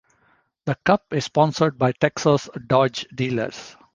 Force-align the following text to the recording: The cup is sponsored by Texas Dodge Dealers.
The 0.65 0.73
cup 0.83 1.13
is 1.13 1.25
sponsored 1.25 1.77
by 1.77 1.91
Texas 1.91 2.49
Dodge 2.65 3.05
Dealers. 3.13 3.75